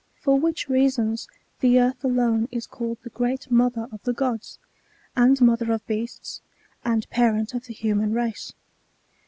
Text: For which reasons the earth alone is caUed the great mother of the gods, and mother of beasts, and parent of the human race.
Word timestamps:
For 0.19 0.39
which 0.39 0.67
reasons 0.67 1.27
the 1.59 1.79
earth 1.79 2.03
alone 2.03 2.49
is 2.51 2.65
caUed 2.65 2.99
the 3.03 3.11
great 3.11 3.51
mother 3.51 3.87
of 3.91 4.01
the 4.01 4.13
gods, 4.13 4.57
and 5.15 5.39
mother 5.39 5.71
of 5.71 5.85
beasts, 5.85 6.41
and 6.83 7.07
parent 7.11 7.53
of 7.53 7.67
the 7.67 7.73
human 7.75 8.11
race. 8.11 8.51